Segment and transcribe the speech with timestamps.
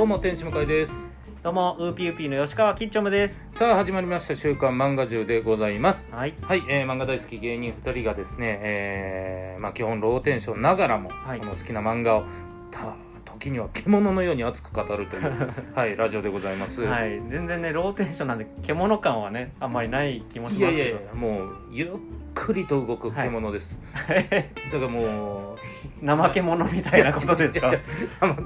[0.00, 1.04] どうも天使向井です。
[1.42, 3.44] どうもウーピーウーピーの吉川きっちょむです。
[3.52, 4.34] さあ始まりました。
[4.34, 6.08] 週刊漫画獣でございます。
[6.10, 6.34] はい。
[6.40, 11.40] はい、えー漫画大好き芸人2人がですね、えーまあ、基本ローテンションながらも、はい。
[11.40, 12.24] この好きな漫画を
[12.70, 12.94] た
[13.40, 17.20] 時には獣のように熱く語るという、 はい、ラジオでございます、はい。
[17.30, 20.96] 全然ねローテンションなんで獣感はねあんまりない気もしますけど。
[20.96, 21.88] やいやもうゆっ
[22.34, 25.56] くりと動く獣です、だからも
[26.02, 27.72] う怠け者みたいなことですか？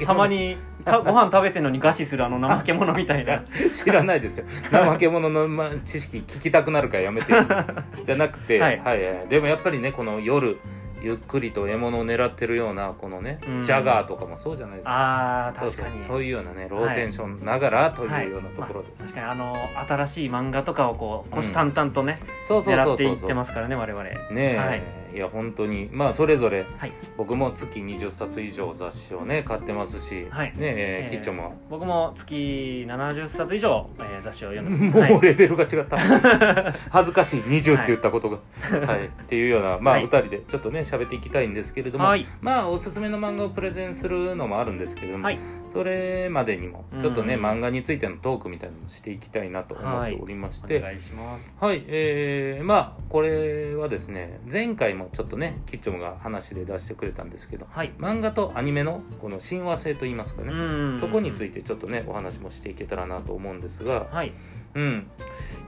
[0.07, 3.43] たまにたご飯食べてんのに餓死するあの怠け者みたいな。
[3.73, 4.47] 知らないですよ。
[4.71, 7.33] 怠け者の、ま、知識聞きたくなるからやめて
[8.07, 8.81] じゃなくて、ははいい。
[8.81, 10.59] はいでもやっぱりねこの夜
[11.05, 13.63] ゆっくりと獲物を狙ってるようなこのね、うん。
[13.63, 15.49] ジャガーとかもそうじゃないですか。
[15.49, 16.03] あ確かに。
[16.03, 19.55] そういうようなねローテンションながらというようなところで、まあ確かにあの
[19.89, 22.75] 新しい漫画とかをこう虎視眈々とね、そうそう。
[22.75, 24.05] 狙っていってますからね我々。
[24.05, 25.89] ねえ、はいい、や本当に。
[25.93, 26.93] まあそれぞれはい。
[27.17, 30.49] 僕も月20冊以上雑誌をね買ってますし、はい。
[30.49, 31.55] ねええーキッチョも。
[31.71, 35.99] 僕も月70冊以上、えー雑誌を読んで もうレベルが違った、
[36.91, 37.41] 恥ずかしい。
[37.41, 38.39] 20って言ったことが、
[38.87, 39.07] はい。
[39.07, 40.09] っていうようなまあ、はい。
[40.09, 42.27] 2人でちょっとね喋っていきたいんですけれども、はい。
[42.41, 45.39] まあおすすめの漫画をプレゼンするのもあるんですけれども、はい。
[45.73, 51.53] それまでにもちょっとね、うん漫画についてのトークみたいなのをしていきたいなと思っておりまして、お願いします。
[51.61, 57.93] はい、えー、まあこれはですね前回もちょっとねキッチョムが話で出してくれたんですけどはい。
[57.99, 60.55] 漫画とアニメのこの親和性といいますかね、う
[60.97, 60.99] ん。
[61.01, 64.33] そこについててちょっとねお話もしていけたらなと思うんですが、はい。
[64.75, 65.07] うん、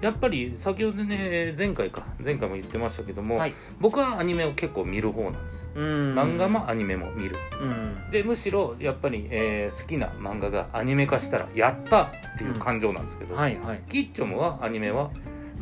[0.00, 3.54] やっぱり先ほどね前回か前回も言ってましたけども、はい。
[3.80, 5.70] 僕はアニメを結構見る方なんです。
[5.74, 6.14] うん。
[6.14, 7.36] 漫画もアニメも見る。
[7.62, 8.10] うん。
[8.10, 13.82] でむしろやっぱり、えー好きな漫画がアニメ化したらやったっていう感情なんですけど、はいはい。
[13.88, 15.10] キッチョムはアニメは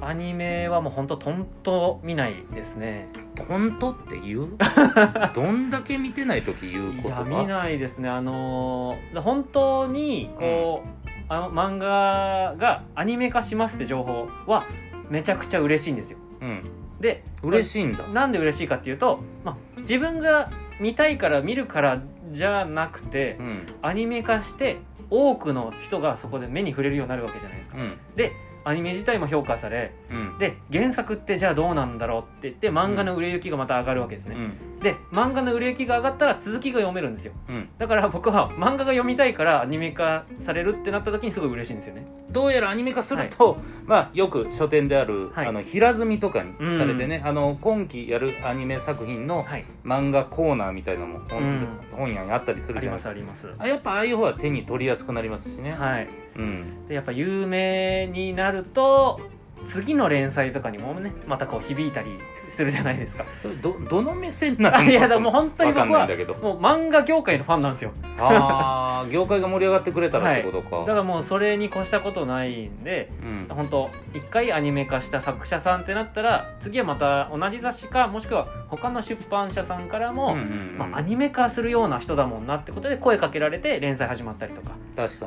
[0.07, 3.09] アニメはもう本当とんと見ないですね。
[3.35, 4.49] トントって言う？
[5.35, 8.09] どんだけ見てない時言うい言葉や見ないですね。
[8.09, 14.65] あのー本当にこう、あの漫画がアニメ化しますって情報は
[15.11, 16.19] めちゃくちゃ嬉しいんですよ。
[16.41, 16.61] うん。
[17.01, 18.05] で嬉しいんだ。
[18.09, 20.51] なんで嬉しいかっていうと、まあ、自分が
[20.81, 22.01] 見たいから見るから
[22.33, 23.67] じゃなくてうん。
[23.83, 24.79] アニメ化して
[25.11, 27.77] 多くの人がそこで目に触れるようになるわけじゃないですか。
[27.79, 27.99] うん。
[28.17, 28.33] で
[28.65, 30.39] アニメ自体も評価されうん。
[30.39, 34.81] で原作ってじゃあどうなんだろうって言って漫画の売れ行きがまた上がるわけですね、うん。
[34.81, 37.33] で漫画の売れ行きが上がったら続きが読めるんですよ。
[37.49, 37.69] うん。
[37.79, 42.07] だから僕は漫画が読みたいからアニメ化されるってなった時にすごい嬉しいんですよね。
[42.31, 45.47] どうやらアニメ化すると、まあ、よく書店である、はい。
[45.47, 49.65] あの平積みとかにされてね、あの今期やるアニメ作品のはい。
[49.85, 51.69] 漫画コーナーみたいなのも本,、うん。
[51.93, 53.39] 本屋にあったりするありまじゃないですか。
[53.41, 53.63] すあります。
[53.63, 59.21] あやっぱああいう方は手に取りやすくなりますしね、はいうん、でやっぱ有名になると
[59.67, 62.11] 次の連載とかにもねまたこう響いたり
[62.55, 63.25] するじゃないですか。
[63.41, 67.93] それどどの目線なのかいやでも本当に僕はもう漫画業界のファンなんですよ。
[68.19, 73.55] ああ業界が盛り上がってくれたらってことか、だからもうそれに越したことないんでうん。
[73.55, 80.45] 本当一回アニメ化した作者さんってなったら次はまた同じ雑誌かもしくは他の出版社さんからも、うんうんう
[80.75, 80.79] ん。
[80.79, 84.77] まあ、アニメ化するような人だもんなってことで声かけられて連載始まったりとか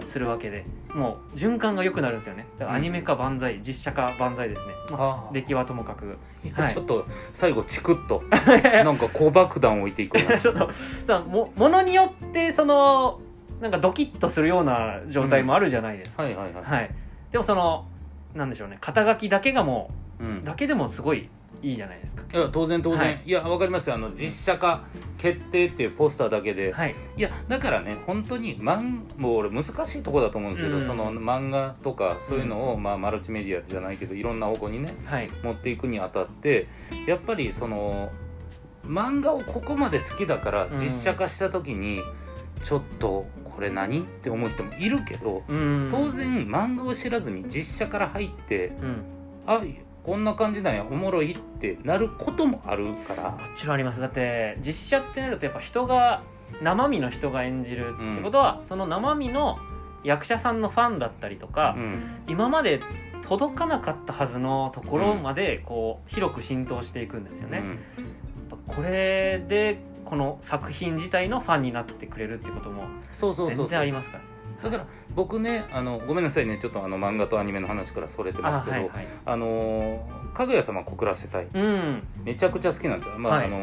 [0.07, 2.47] するわけでもう循環が良くなるんですよね。
[2.57, 6.17] だからアニメ化万歳実写化万歳ですね、まあ、出来はともかく。
[6.53, 6.69] はい。
[6.69, 8.23] ちょっと最後チクッと
[8.83, 10.37] なんか小爆弾置いていくな。
[10.39, 10.69] ちょっと
[11.05, 13.19] さもものによってその
[13.61, 16.89] なんかドキッとするような状態もあるじゃないですか、はいはいはい、はい。
[17.31, 17.85] でもその
[18.35, 18.77] なんでしょうね。
[18.81, 19.89] 肩書きだけがも
[20.19, 20.41] うん。
[20.41, 21.29] うだけでもすごい
[21.61, 22.23] いいじゃないですか。
[22.33, 23.21] いや当然当然、はい。
[23.25, 23.95] い、やわかりますよ。
[23.95, 24.83] あの実写化
[25.17, 26.95] 決定っていうポスターだけで、はい。
[27.15, 30.85] い、やだからね本当にマンもう俺難しいとこだと思うんですけど、うん。
[30.85, 35.29] その漫画とかそういうのを、まあ、マルチメディアじゃないけどいろんな方向にねはい。
[35.43, 36.67] 持っていくにあたって
[37.07, 38.11] やっぱりその
[38.85, 40.77] 漫画をここまで好きだからうん。
[40.77, 42.01] 実写化した時に、
[42.63, 45.87] ちょっとこれ何って思う人もいるけど、うん。
[45.89, 49.03] 当然漫画を知らずに実写から入ってうん。
[49.47, 49.63] あ
[50.07, 50.85] こんな感じなんや。
[50.89, 53.31] おもろいってなることもあるから。
[53.31, 53.99] もちろんあります。
[53.99, 56.23] だって実写ってなるとやっぱ人が
[56.61, 59.57] 生身の人が演じるってことは、その生身の
[60.05, 62.21] 役者さんのファンだったりとか、うん。
[62.29, 62.79] 今まで
[63.21, 67.63] 届かなかったはずのところまでこう広く浸透していくんですよね、
[67.97, 68.73] うん。
[68.73, 74.23] これでこの作品自体のファンになってくれるってことも全然ありますから
[74.63, 76.57] だから僕ねあのごめんなさいね。
[76.59, 79.01] ちょっとあの漫画とアニメの話からそれてますけどあ、はいは
[79.35, 79.37] い。
[79.37, 81.47] のーかぐや様告らせたい。
[81.53, 82.03] うん。
[82.23, 83.45] めちゃくちゃ好きなんですよ、まあはい。
[83.45, 83.57] あの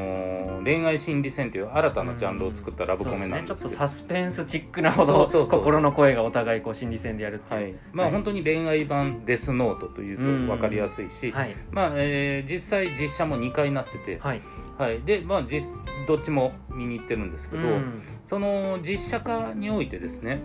[0.61, 3.77] ー恋愛心理戦という新たなジャンルを作ったラブコメなんですけど、そうね。
[3.77, 7.65] ちょっとサスペンスチックなほど心の声がお互いこう心理戦でやるってはい。
[7.65, 8.15] いうまあ、はい。
[8.15, 10.47] 本当に恋愛版デスノートといううん。
[10.47, 11.55] と分かりやすいし、はい。
[11.71, 14.41] まあえー実際実写も2回なってて、はい。
[14.79, 15.63] はい、でまあ実
[16.09, 18.03] どっちも見に行ってるんですけど、うん。
[18.25, 20.41] その実写化においてですね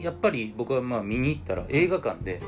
[0.00, 2.40] やっぱり僕はまあ見に行ったら映画館で、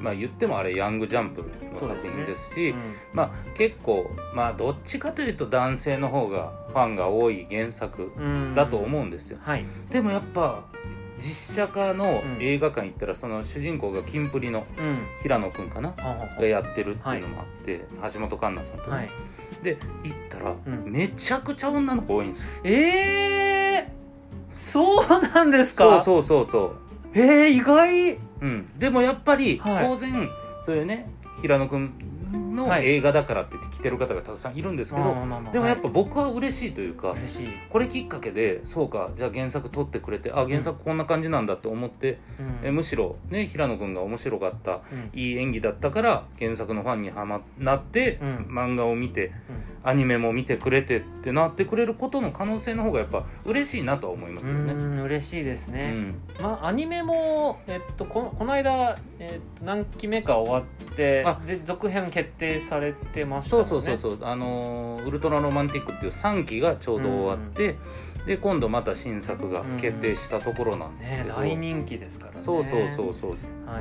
[0.00, 2.94] まあ、言ってもあれヤングジャンプの作品ですしうん。
[3.12, 8.54] まあ、結構まあどっちかというと男性の方がファンが多い原作うん。
[8.54, 9.38] だと思うんですよ。
[9.42, 9.64] はい。
[9.90, 10.64] でもやっぱ
[11.18, 12.42] 実写化のうん。
[12.42, 14.98] 映画館行ったらその主人公がキンプリのうん。
[15.22, 15.88] 平野くんかな？
[15.96, 17.84] はははがやってるっていうのもあって、
[18.14, 19.10] 橋本環奈さんとね、はい。
[19.64, 20.92] で行ったら、うん。
[20.92, 22.48] めちゃくちゃ女の子多いんですよ。
[22.62, 26.00] えー、そうなんですか？
[26.04, 26.76] そうそうそうそう
[27.14, 28.18] えー、意外。
[28.40, 29.84] うん、でもやっぱり、はい。
[29.84, 30.28] 当然
[30.64, 31.10] そういうね
[31.42, 31.92] 平野君
[32.54, 32.86] のはい。
[32.86, 35.14] 映画だからって言って来てる方がたくさんいるんですけど、
[35.52, 37.14] でもやっぱは僕は嬉しいというか、
[37.70, 42.68] これきっかけでそうかじゃあ原作撮ってくれてあ原作こんな感じなんだと思って、うん。
[42.68, 45.10] えむしろね平野君が面白かったうん。
[45.14, 48.36] いい演技だったから原作のファンにはまなって、うん。
[48.50, 49.32] 漫画を見て
[49.84, 54.74] アニメも見てくれてってなってくれることの可能性の方がやっぱ嬉しいなとは思いますよね。
[54.74, 56.20] うん嬉しいですうね、ん。
[56.40, 61.40] まあアニメも、えっと、ここの間、えっと、何期目か終わってあ。
[61.46, 63.62] で続編決定されてましたね。
[63.62, 67.76] うんそうそうそう、あのーウルトラロマンティック」っていう3期がちょうど終わって、
[68.26, 72.38] で今度また新作が決定したところなんですねけど、大人気ですからね。
[72.42, 73.30] そうそうそうそう。
[73.30, 73.38] はい
[73.68, 73.80] はいは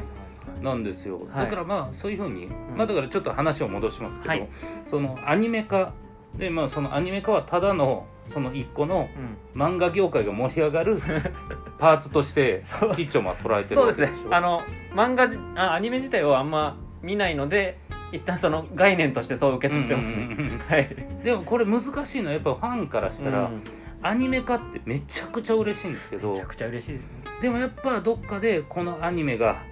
[0.62, 0.64] い。
[0.64, 1.46] なんですよ、はい。
[1.46, 2.50] だからまあそういうふうに、ん。
[2.76, 4.48] まあだからちょっと話を戻しますけど、はい。
[4.88, 5.94] そのアニメ化
[6.36, 9.10] でまあそのアニメ化はただのその一個の
[9.56, 9.62] うん。
[9.62, 11.02] 漫画業界が盛り上がる
[11.80, 12.96] パーツとしてそう。
[12.96, 14.62] キッチョンは捉えてるそうですねわけでしょあの
[14.94, 17.80] 漫画じあアニメ自体をあんま見ないので
[18.12, 20.28] 一旦その概念としてそう受け取ってますね、
[20.68, 20.96] はい。
[21.24, 23.62] でもこれ難しいのはやっぱファンからしたら、うん。
[24.02, 27.10] アニメ化ってめちゃくちゃ嬉しいんですけどめちゃくちゃ嬉しいですね。
[27.42, 29.64] でもやっぱどっかでこのアニメが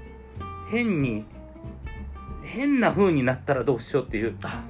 [0.69, 1.25] 変に
[2.43, 4.63] 変な風になったらどうしようっていうあ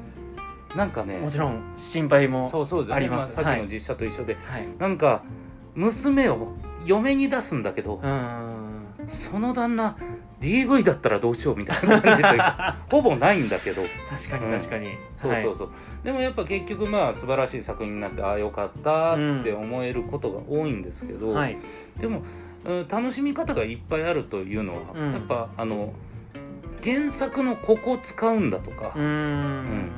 [0.76, 2.52] なんかねもちろん心配も
[2.92, 3.32] あります。
[3.32, 3.62] あ、さっきはい。
[3.62, 4.68] の実写と一緒で、はい。
[4.78, 5.24] なんか
[5.74, 6.54] 娘を
[6.86, 8.86] 嫁に出すんだけど、うん。
[9.08, 9.96] その旦那
[10.46, 13.82] DV だったらどうしようみたいな感じというか ほぼないんだけど。
[14.10, 14.60] 確かにうん。
[14.60, 15.70] 確かに、そうそうそう、
[16.04, 21.58] でもやっぱ結局まあ素晴らしい作品になってああよかったって思えることが多いんですけど、はい、はい
[22.00, 22.26] でも、うん
[22.90, 25.12] 楽しみ方がいっぱいあるというのは、うん。
[25.14, 25.94] やっぱあの
[26.84, 29.90] 原作のここ使うんだとかう、ーん。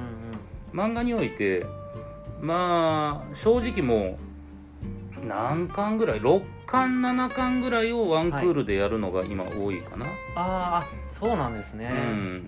[0.74, 1.66] 漫画において
[2.42, 4.27] まあ正直もう
[5.28, 11.90] 何巻ぐらい？6巻7巻ぐらいをワンクールでやるのが今多いかな、あーあそうなんですね。
[11.92, 12.48] うん。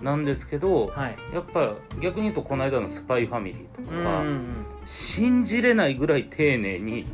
[0.00, 0.04] うん。
[0.04, 1.16] なんですけどはい。
[1.32, 4.24] やっぱ逆に言うとこの間の「スパイファミリー」とうんかは、
[4.86, 7.06] 信じれないぐらい丁寧に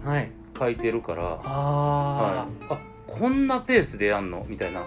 [0.59, 4.47] 書いてるから、あはい、あこんなペースでやんの？
[4.49, 4.83] みたいな。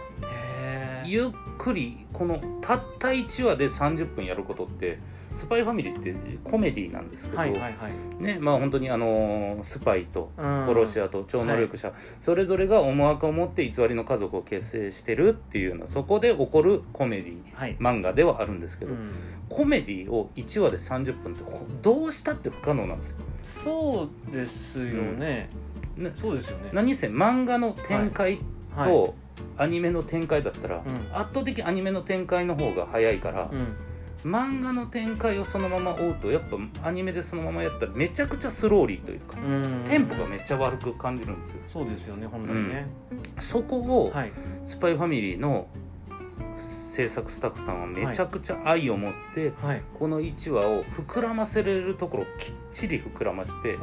[1.06, 1.30] ゆっ
[1.60, 4.98] くりこのたった1話で30分やることって
[5.36, 8.24] スパイファミリーってコメディなんですけど、はいはいはい。
[8.24, 10.66] ねまあ本当にあのースパイとうん。
[10.68, 19.12] 殺し屋と超能力者、それぞれが思惑を持って偽りの家族を結成してるっていうようなそこで起こるコメディはい、漫画ではあるんですけど、うん。
[19.50, 23.18] コメディを1話で30分ってこどうしたって不可能なんですよ。
[23.64, 25.50] そうですよね、
[25.96, 28.40] ねそうですよね何せ漫画の展開
[28.74, 29.16] はいと
[29.58, 31.16] アニメの展開だったら、うん。
[31.16, 33.76] 圧倒的アニメの展開の方が早いから、うん。
[34.30, 36.42] 漫画の展開をそのまま追うとやっ
[36.82, 39.84] ぱアニメでそのままやったらめちゃくちゃスローリーというか、うん。
[39.86, 41.58] テンポがめっちゃ悪く感じるんですよ。
[41.72, 42.88] そうですよね本来ね、
[43.40, 44.32] そこを、はい。
[44.66, 45.68] スパイファミリーの
[47.00, 49.82] 制作スタッフさんはめちゃくちゃ愛を持って、はい。
[49.98, 53.78] この1話を膨らませれるところをきっちり膨らまして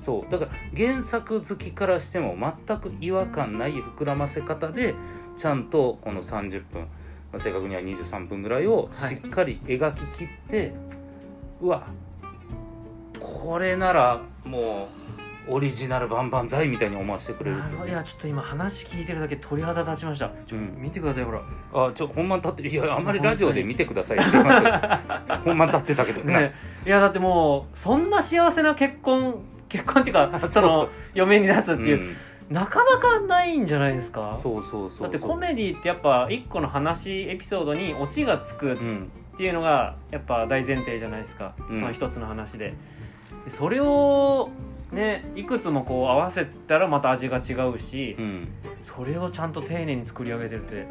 [0.00, 0.32] そう。
[0.32, 2.36] だから原作好きからしても
[2.66, 4.96] 全く違和感ない膨らませ方で
[5.36, 6.82] ちゃんとこの30分、
[7.32, 9.10] まあ、正確には23分ぐらいをはい。
[9.10, 10.74] しっかり描ききって、
[11.62, 11.86] うわ
[13.20, 15.17] これならもう
[15.50, 17.88] オリジナル万々歳みたいに思わせてくれるなるほど。
[17.88, 20.30] いやちょっと今話聞いてるだけ鳥肌立ちました。
[20.46, 21.42] ちょ、うん見てくださいほら。
[21.72, 26.54] あちょ本番立っていやあんまりラジオで見てくださいって言立ってたけどな、ね。
[26.86, 29.36] いやだってもうそんな幸せな結婚
[29.68, 32.16] 結婚っていうかそうその嫁に出すっていう、うん。
[32.54, 34.38] なかなかないんじゃないですか？
[34.42, 35.10] そうそうそうそう。
[35.10, 41.80] だってコメディってやっぱ一個の話エピソードにオチがつくうんっていうのがやっぱ大前提じゃないですか、うん。
[41.80, 42.74] その一つの話で。
[43.44, 44.50] でそれを
[44.92, 48.48] ねいくつもこう合わせたらまた味が違うし、うん。
[48.82, 50.86] それをちゃんと丁寧に作り上げてるって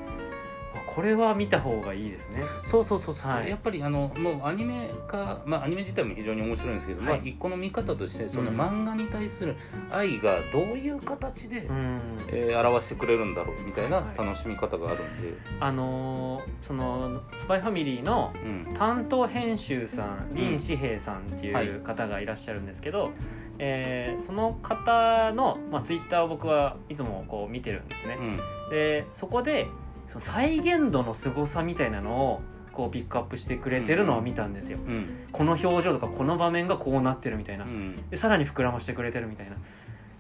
[0.75, 2.43] あこれは見た方がいいですね。
[2.65, 3.49] そうそうそうそう、はい。
[3.49, 7.07] やっぱりあのもうアニメ化まあアニメ自体も非常に面白いんですけど、はい。
[7.09, 9.55] まあ一個の見方としてそのうん漫画に対する
[9.89, 11.99] 愛がどういう形で、うん。
[12.29, 14.17] えー表してくれるんだろうみたいなはい。
[14.17, 18.75] 楽しみ方があるんで、あのーその「スパイファミリー」のうん。
[18.75, 20.35] 担当編集さんん。
[20.35, 21.65] 林志平さんってはい。
[21.65, 23.11] いう方がいらっしゃるんですけど、
[23.59, 28.17] えーその方の、まあ、ツイッターを僕はいつもこう見てるんですね。
[28.19, 28.39] う、ん。
[28.69, 29.67] でそこで
[30.09, 35.27] その再現度の凄さみたいなのをこうピックアップしてくれてるのを見たんですよ、うん。
[35.31, 37.65] この表情とかこの場面がこうなってるみたいな。
[37.65, 37.95] うん。
[38.09, 39.55] でさらに膨らましてくれてるみたいな。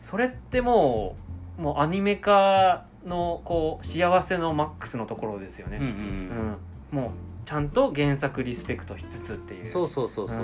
[0.01, 1.15] それっても
[1.59, 5.91] うもうアニメ化のこう幸せのマックスのところですよね、うんうん
[6.91, 7.01] うん。
[7.01, 7.11] もう
[7.45, 9.71] ちゃんと原作リスペクトしつつっていう。
[9.71, 10.41] そうそうそうそう、ん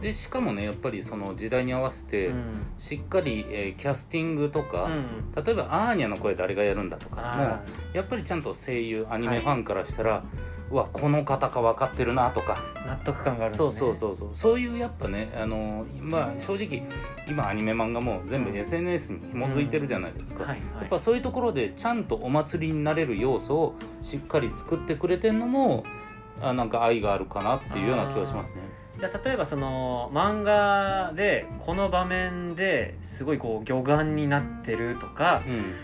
[0.00, 2.44] でしかもねやっぱりその時代に合わせて、うん。
[2.78, 5.44] しっかり、えーキャスティングとか、うん。
[5.44, 10.24] 例えばアーニャの声誰がやるんだとかもあやっぱりちゃんと声優アニメファンからしたら、
[10.70, 13.58] うわこの方か分かってるなとか、ー納得感があるね。
[13.58, 14.28] そうそうそうそう。
[14.32, 16.82] そういうやっぱねあのまあ正直
[17.28, 20.58] 今アニメ漫画も全部 SNS に紐づいてるじゃないですか、はいはい。
[20.80, 25.84] やっぱそういうところでちゃんとお祭りになれる要素をしっかり作ってくれてんのも
[26.40, 28.79] あなんか愛があるかなっていうような気がしますね。
[29.00, 35.74] じゃあ例えばその漫画でこの場面ですごいこう魚眼になってるとかうん。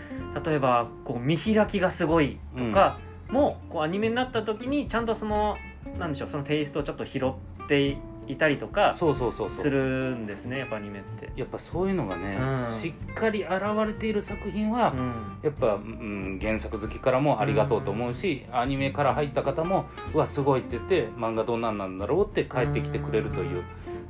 [0.43, 5.57] 例えばこう見開きがすごいとかも、こうアニメになった時にちゃんとその
[5.97, 7.27] なんでしょうそのテイストをちょっと拾
[7.63, 7.97] って
[8.27, 9.63] いたりとかそうそうそうそう。
[9.63, 11.31] するんですねやっぱアニメって。
[11.35, 12.67] やっぱそういうのがね、うん。
[12.67, 13.51] しっかり現
[13.85, 15.13] れている作品は、うん。
[15.43, 23.63] やっぱ、うん、原作好きからもありがとうと思うし、アニメから入った方もうわすごいって言って漫画どんなんなんだろうって帰ってきてくれるという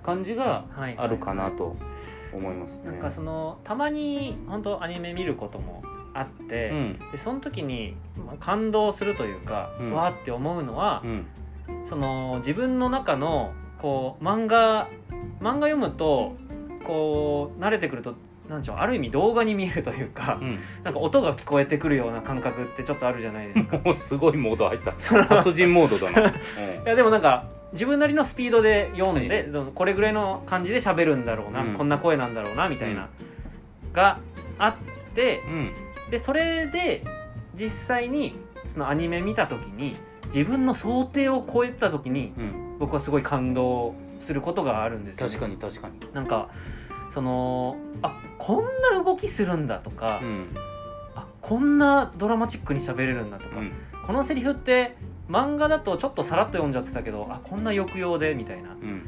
[0.03, 0.95] 感じがはい。
[0.97, 1.75] あるかなと
[2.33, 2.91] 思いますね。
[2.91, 5.83] なんかそのたまに本当アニメ見ることも
[6.13, 7.00] あって、うん。
[7.12, 9.93] でその時にまあ感動するというか、うん。
[9.93, 11.25] わーって思うのはう、ん。
[11.89, 14.88] その自分の中のこう漫画
[15.41, 16.36] 漫画読むと
[16.86, 18.15] こう慣れてくると
[18.50, 20.60] なんでしょうある意味動画に見えるというか、うん。
[20.84, 23.77] なんか音が聞こえてくるような感覚ってちょっとあるじゃないですか。
[23.84, 24.93] もうすごいモード入った。
[25.27, 26.34] 達人モードだな、 い
[26.86, 29.65] やでもなんか自分なりのスピードで読んで、はい。
[29.75, 31.74] これぐらいの感じで喋るんだろうな、うん。
[31.74, 33.10] こんな声なんだろうなみたいな、
[33.91, 34.19] が
[34.57, 34.75] あっ
[35.13, 35.72] てうんうん。
[36.10, 37.03] でそれで
[37.53, 38.38] 実際に
[38.69, 46.50] そのアニメ見た時に自分の想定を超えてた時にうん、僕はすごい感動することがあるんですよ、ね、確かに確かに、なんか
[47.13, 48.65] そのあこん
[48.96, 50.48] な動きするんだとか、うん。
[51.15, 53.72] あこんなドラマチックに喋れるんだとか、うん。
[54.05, 54.96] このセリフって
[55.29, 58.72] 漫画だとちょっとさらっと読んじゃってたけどあこんな抑揚でみたいな。
[58.72, 59.03] うん、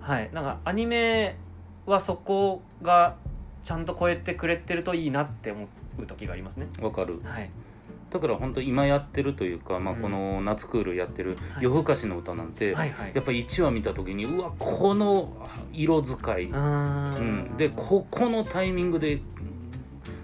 [0.00, 0.30] はい。
[0.32, 1.36] なんかアニメ
[1.86, 3.16] はそこが
[3.64, 6.66] ちゃんと超えてくれてるといいなって思う時がありますね。
[6.80, 7.20] わかる。
[7.24, 7.50] はい
[8.12, 10.02] だから本当今やってるというか、まあ、うん。
[10.02, 11.64] この夏クールやってるはい。
[11.64, 13.12] 夜更かしの歌なんて、はいはい。
[13.14, 15.34] やっぱり1話見た時にうわこの
[15.72, 17.54] 色使い、うん。
[17.54, 19.20] ん、でここのタイミングで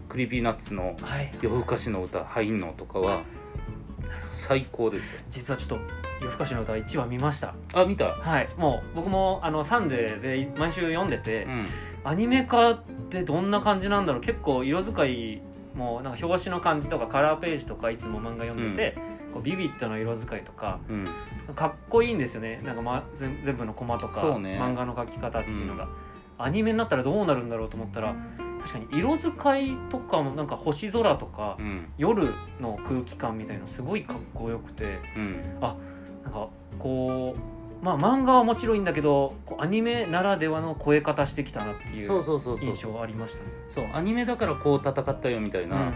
[0.08, 1.32] Creepy Nuts のはい。
[1.40, 3.22] 夜更かしの歌入んのとかは
[4.32, 5.20] 最高ですよ。
[5.30, 5.78] 実はちょっと
[6.20, 7.54] 夜更かしの歌1話見ました。
[7.72, 8.12] あ見た？
[8.12, 8.48] はい。
[8.56, 11.66] もう僕もあのサンデーで毎週読んでて、うん。
[12.04, 14.20] アニメ化ってどんな感じなんだろう。
[14.22, 15.42] 結構色使い
[15.78, 18.98] もなんか表紙の感じとかカラーページとかいつも漫画読んでて、
[19.32, 21.06] こうビビッドな色使いとかうん。
[21.54, 22.60] かっこいいんですよね。
[22.64, 24.58] なんか、ま、全全部のコマとか、ね。
[24.60, 25.88] 漫画の描き方っていうのが、
[26.36, 28.14] アニメになったらどうなるんだろうと思ったら
[28.60, 31.88] 確かに色使いとかもなんか星空とか、うん。
[31.96, 32.28] 夜
[32.60, 34.98] の空気感みたいのすごいかっこよくて。
[35.16, 35.42] うん。
[36.24, 42.24] なんかこうまあ漫画はもちろんいいんだけどアニメならではの声え方してきたなっていそう
[42.60, 43.44] 印象ありましたね。
[43.70, 45.92] そうアニメだからこう戦ったよみたいな、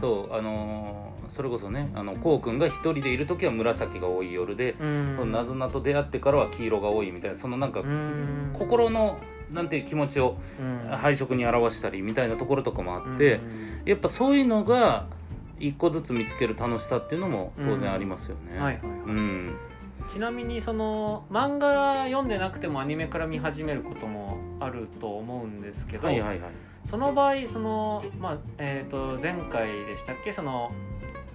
[0.00, 9.18] そうあのーそれこそねあのこうくんが一人でいる時は紫が多い夜で、うんそのなぞなと出会ってからは黄色が多いみたいなそのなんか、うん心の
[9.50, 10.88] なんていう気持ちをうん。
[10.90, 15.06] 配色に表したりみたいなところとかもあって、うんやっぱそういうのが
[15.60, 18.58] 一個ずつ見つける楽しさっていうのも当然ありますよね。
[18.58, 18.80] はいはいはい。
[19.08, 19.56] うん
[20.12, 26.50] ちなみにその漫画読んでなくてもアニメから見始めることもあると思うんですけど、はいはいはい。
[26.88, 30.32] その場合その、まあえー、と前回でしたっけ？
[30.32, 30.70] その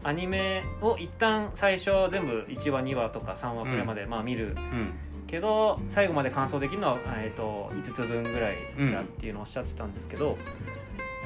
[0.03, 4.55] アニメを一旦最初全部1話2話とか3話くらいまで、まあ、見る。
[4.55, 4.93] うん。
[5.27, 8.55] けど最後まで完走できるのは、えー、と5つ分ぐらい
[8.91, 10.37] だっていうのをおっしゃってたんですけど、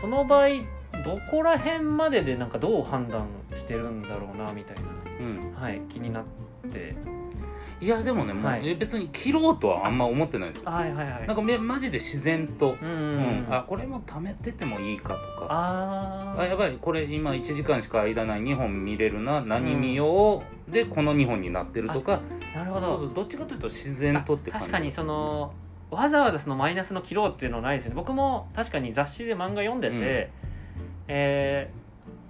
[0.02, 0.50] その場合
[1.06, 4.76] どこら辺まででなんかどう判断してるんだろうなみたい
[5.22, 6.24] うん、な、はい、気になっ
[6.70, 6.96] て
[7.82, 10.72] いやでもねもう、別に切ろうとはあんま思ってないですよ。
[10.72, 11.27] はいはいはい。
[11.27, 13.46] なんかめマジで自然と、うんううん。
[13.46, 13.48] ん。
[13.50, 15.48] あこれも貯めててもいいかとか。
[15.50, 16.77] ああやばい。
[16.80, 19.42] これ今1時間しか間ない2本見れるな。
[19.42, 22.22] 何見よう、でこの2本になってるとか。
[22.56, 22.88] あなるほど。
[22.88, 23.12] そうそう。
[23.13, 24.68] どっちかというと自然とって感じ。
[24.68, 25.53] 確かにその
[25.92, 27.96] わざわざそのマイナスの切ろうっていうのはないですね。
[27.96, 30.32] 僕も確かに雑誌で漫画読んでて、
[31.08, 31.84] えー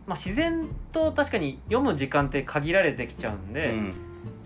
[0.07, 3.93] まあ、自然と確かに読む時間って限られてきちゃうんで、うん、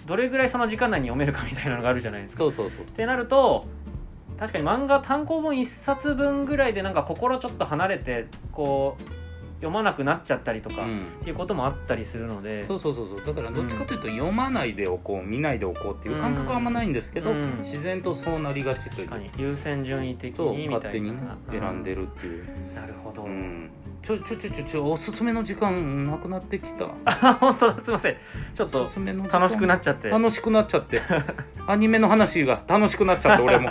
[0.08, 2.38] どれぐらいその時間内に読めるかみたいなのがあるじゃないですか。
[2.38, 2.86] そうそうそう。
[2.86, 3.68] ってなると
[4.40, 9.04] 確かに漫画単行本1冊分ぐらいでなんか心ちょっと離れてこう
[9.58, 11.08] 読まなくなっちゃったりとか、うん。
[11.22, 12.66] っていうこともあったりするので。
[12.68, 13.26] そうそうそうそう。
[13.26, 17.58] だからどっちかというと読まないでおこう見ないでおこうっていう感覚はあんまないんですけど、うん。
[17.60, 19.10] 自然とそうなりがちという。
[19.10, 19.44] 確かに。
[19.44, 22.76] 優先順位的とにみた勝手にね選んでる、るっていう、うん。
[22.76, 23.72] なるほど、うん、
[24.08, 26.86] ちょちょちょちょちょおすすめの時間なくなってきた。
[27.04, 28.16] あ 本当だすいません。
[28.56, 28.90] ちょっおと
[29.30, 30.08] 楽しくなっちゃって。
[30.08, 31.02] 楽しくなっちゃって。
[31.68, 33.70] アニメの話が楽しくなっちゃって俺も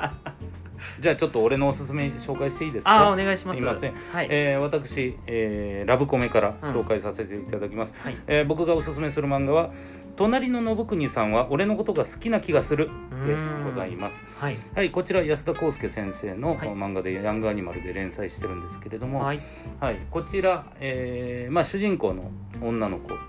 [1.00, 3.08] じゃあちょっと俺のおすすめ紹介していいですか？
[3.08, 3.58] あお願いします。
[3.58, 3.94] すいません。
[4.12, 8.16] はい、えー私、えーラブコメから紹介させていただきます、はい。
[8.26, 9.72] えー僕がおすすめする漫画は
[10.16, 12.88] 「隣の信国さんは俺のことが好きな気がする」
[13.26, 14.22] でございます。
[14.38, 14.58] はい。
[14.74, 16.68] はいこちら安田康介先生のはい。
[16.68, 19.40] 漫画で「ヤングアニマル」で連載してるんですけれども、はい。
[19.80, 22.30] はい、こちら、えーまあ、主人公の
[22.62, 23.20] 女の子うん。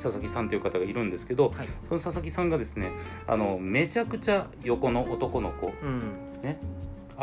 [0.00, 1.68] 佐々木さんという方がいるんですけどはい。
[1.88, 2.90] その佐々木さんがですね
[3.26, 5.72] あのめちゃくちゃ横の男の子。
[5.82, 6.12] うん、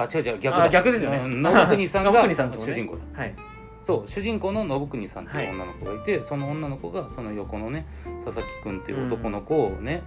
[0.03, 0.63] あ違う違う逆だ。
[0.63, 1.17] あ逆ですよね。
[1.17, 2.73] うん信国さんが信国さんですもんね。
[2.73, 3.19] 主人公だ。
[3.19, 3.35] はい。
[3.83, 7.85] そう主人公の信国さんっていう女の子がいて、その女の子がその横のね
[8.25, 10.03] 佐々木くんっていう男の子をね、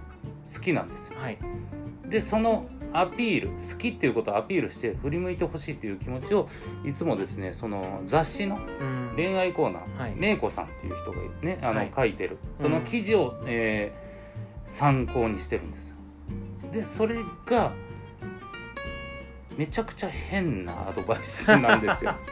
[0.53, 1.19] 好きなんですよ。
[1.19, 1.37] はい。
[2.07, 6.47] でそのアピール好きっていうことをアピールして振り向いてほしいっていう気持ちを
[6.85, 9.13] いつもですねその雑誌のうん。
[9.15, 10.15] 恋愛コーナー、はい。
[10.15, 11.91] めいこさんっていう人がねあの、はい。
[11.95, 12.37] 書いてる。
[12.59, 14.13] その記事を、えー
[14.67, 15.95] 参考にしてるんですよ。
[16.71, 17.71] でそれが
[19.57, 22.15] めちゃくちゃ変なアドバイスなんですよ。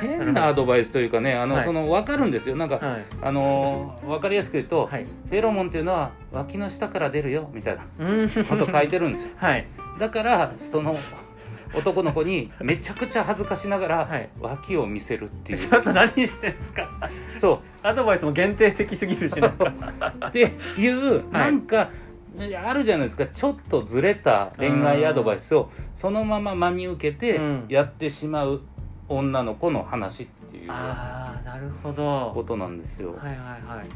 [0.00, 1.64] 変なアドバイスというかねあの、はい。
[1.64, 2.56] その分かるんですよ。
[2.56, 3.04] なんか、はい。
[3.22, 5.04] あの分かりやすく言うと、はい。
[5.28, 8.28] フェロモンっていうのは脇の下から出るよみたいなうん。
[8.44, 9.30] こと書いてるんですよ。
[9.36, 9.66] はい。
[9.98, 10.96] だからその
[11.74, 14.28] 男の子にめちゃくちゃ恥ずかしながらはい。
[14.40, 15.58] 脇を見せるっていう。
[15.68, 16.88] ちょっと何してんですか？
[17.38, 17.86] そう。
[17.86, 19.48] アドバイスも限定的すぎるしな
[20.28, 21.88] っていうなんか、
[22.38, 23.26] あるじゃないですか。
[23.26, 27.66] ちょっとずれた恋愛アドバイスをそのまま真に受けてうん。
[27.68, 28.60] やってしまう
[29.08, 32.30] 女の子の話っていうああなるほど。
[32.34, 33.12] ことなんですよ。
[33.12, 33.88] はいはいはい。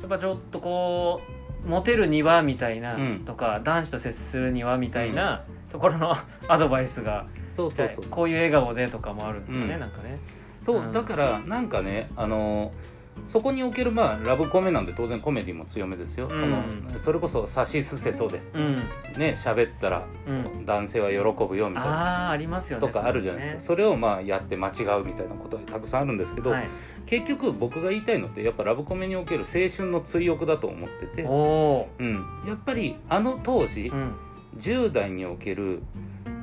[0.00, 1.20] やっぱちょっとこ
[1.64, 3.24] うモテるにはみたいな、うん。
[3.24, 6.16] とか男子と接するにはみたいなところの
[6.48, 9.80] アドバイスがそうそうそうこういう笑顔でとかもあるんですよね、うん。
[9.80, 10.18] なんかね。
[10.60, 10.92] そううん。
[10.92, 12.70] だからなんかねあの
[13.26, 16.38] そこにおけるまあラブコメなんで当然コメディも強めですよ、うん。
[16.38, 18.40] そのそれこそさしすせそで。
[18.54, 18.76] うん。
[19.16, 20.66] ね喋ったらうん。
[20.66, 21.90] 男性は喜ぶよみたいな。
[21.90, 23.60] ああありますよねとかあるじゃないですか。
[23.60, 26.68] それをまあやって間違うみたいなことがたくさんあるんですけど、はい、
[27.06, 31.22] 結局僕が言いたいのってやっぱラブコメにおける青春の追憶だと思ってて。
[31.22, 34.14] うん、やっぱりあの当時ー、うん。
[34.58, 35.82] 10代における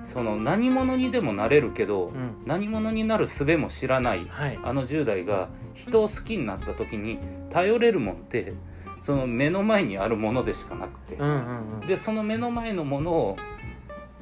[0.03, 2.43] その何者にでもなれるけど、うん。
[2.45, 4.59] 何者になる術も知らないはい。
[4.63, 8.53] あの10代が人を好きになった時に頼れるもんって
[9.01, 11.87] その目の前にあるものでしかなくて、うんうんうん。
[11.87, 13.37] でその目の前のものを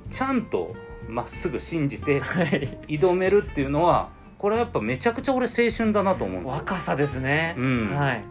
[0.09, 0.75] ちゃんと
[1.07, 2.77] まっすぐ信じてはい。
[2.87, 6.57] 挑めるっていうのはこれはやっぱめちゃくちゃ俺青春だなと思うんですよ。
[6.57, 7.95] 若さですね、うん。
[7.95, 8.23] はい。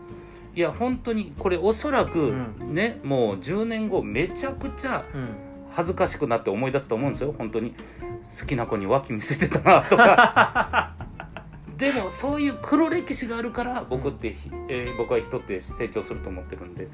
[0.55, 5.29] いや本当にこれおそらくうね、もう10年後めちゃくちゃうん。
[5.71, 7.35] 恥ずかしくなって思い出すと思うんですよ。
[7.37, 7.75] 本当に。
[8.41, 10.95] 好きな子に脇見せてたなとか
[11.79, 14.37] でもそういう黒歴史があるから僕って、
[14.69, 16.89] えー僕は人って成長すると思ってるんで、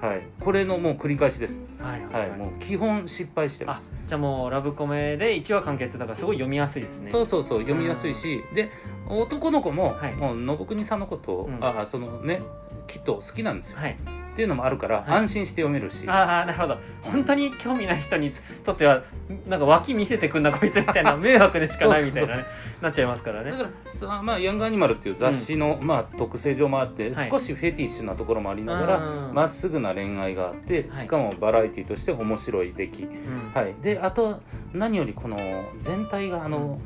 [0.00, 3.92] はい、これのもう繰り返しです、はいはいもう基本失敗してます。
[4.08, 7.10] じゃあもうラブコメで1話完結だからすごい読みやすいですね。
[7.10, 8.70] そうそうそう読みやすいし、で
[9.08, 10.14] 男の子も、はい。
[10.14, 11.58] もう信国さんのことを、うん。
[11.62, 12.42] あそのね
[12.86, 15.10] きっと好きなんですよ、はいっていうのもあるから、はい。
[15.20, 16.08] 安心して読めるし。
[16.08, 16.76] ああなるほど。
[17.02, 18.28] 本当に興味ない人に
[18.64, 19.04] とっては
[19.46, 22.44] なんか脇見せてくんなこいつみたいな 迷惑でしかないみたいなね
[22.82, 23.52] なっちゃいますからね。
[23.52, 27.30] だからさまあ、ヤングアニマルっていう雑誌の、まあ、特性上もあって、はい。
[27.30, 29.34] 少しフェティッシュなところもありながらうん。
[29.34, 31.02] まっすぐな恋愛があってはい。
[31.02, 33.52] しかもバラエティとして面白い出来、うん。
[33.54, 34.40] はい、であと
[34.72, 35.38] 何よりこの
[35.78, 36.80] 全体があの、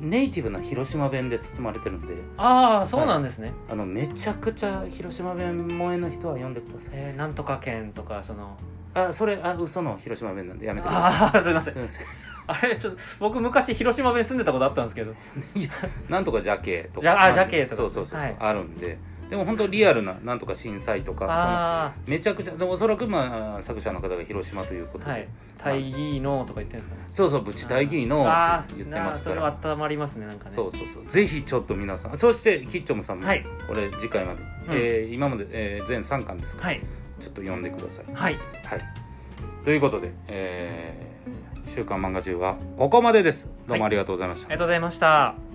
[0.00, 2.14] ネイティブな広島弁で包まれてるんで。
[2.36, 6.94] ああそうなんですね、あのめちゃくちゃ広島弁萌えの人は読んでください。
[6.94, 8.56] えー、なんとか県とかその。
[8.94, 11.74] あそれあ嘘の広島弁なんでやめてくださああすいません。
[11.74, 12.06] いすいません。
[12.48, 15.14] あれちょっと僕昔広島弁住んでたことあったんですけど。
[16.08, 18.36] なんとかジャケとじゃかあジャケとかそうそうそう、はい。
[18.38, 18.98] あるんで
[19.30, 25.28] でも本当リアルななんとか震災とかそのあめちゃくちゃでおそらくまあ作者の方が広島ということで、あはい。
[25.58, 27.06] 大義のとか言ってるんですかね。
[27.10, 29.46] そうそうブチ大義のあって言ってーますかなら。
[29.46, 30.54] あそれは温まりますねなんかね。
[30.54, 30.88] そうそう。
[30.88, 32.16] そうぜひちょっと皆さん。
[32.16, 33.44] そしてキッチョムさんも、はい。
[33.66, 34.48] これ次回まで、うん。
[34.70, 36.62] えー今まで、えー全3巻ですか。
[36.62, 36.80] ら、はい。
[37.20, 38.04] ちょっと読んでください。
[38.12, 38.34] はい。
[38.64, 38.80] はい。
[39.64, 41.06] ということで、えー
[41.74, 43.50] 週刊漫画中はここまでです。
[43.66, 45.45] どうもありがとうございました、ありがとうございました